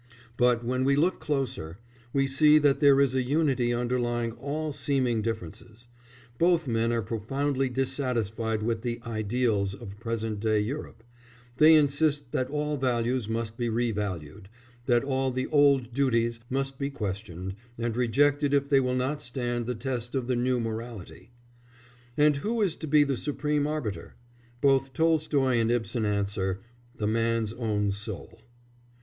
[0.35, 1.77] But, when we look closer,
[2.11, 5.89] we see that there is a unity underlying all seeming differences;
[6.39, 11.03] both men are profoundly dissatisfied with the "ideals" of present day Europe;
[11.57, 14.47] they insist that all values must be revalued,
[14.87, 19.67] that all the old "duties" must be questioned, and rejected if they will not stand
[19.67, 21.29] the test of the new morality.
[22.17, 24.15] And who is to be the supreme arbiter?
[24.61, 26.61] Both Tolstoy and Ibsen answer:
[26.97, 28.41] "The man's own soul."